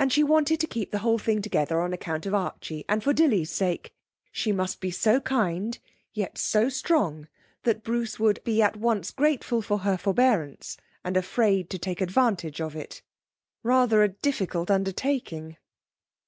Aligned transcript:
And 0.00 0.12
she 0.12 0.24
wanted 0.24 0.58
to 0.58 0.66
keep 0.66 0.90
the 0.90 0.98
whole 0.98 1.16
thing 1.20 1.40
together 1.40 1.80
on 1.80 1.92
account 1.92 2.26
of 2.26 2.34
Archie, 2.34 2.84
and 2.88 3.04
for 3.04 3.12
Dilly's 3.12 3.52
sake. 3.52 3.94
She 4.32 4.50
must 4.50 4.80
be 4.80 4.90
so 4.90 5.20
kind, 5.20 5.78
yet 6.12 6.38
so 6.38 6.68
strong 6.68 7.28
that 7.62 7.84
Bruce 7.84 8.18
would 8.18 8.42
be 8.42 8.60
at 8.60 8.76
once 8.76 9.12
grateful 9.12 9.62
for 9.62 9.78
her 9.86 9.96
forbearance 9.96 10.76
and 11.04 11.16
afraid 11.16 11.70
to 11.70 11.78
take 11.78 12.00
advantage 12.00 12.60
of 12.60 12.74
it. 12.74 13.02
Rather 13.62 14.02
a 14.02 14.08
difficult 14.08 14.72
undertaking!... 14.72 15.56